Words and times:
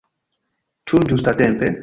Ĉu 0.93 1.03
ĝustatempe? 1.13 1.75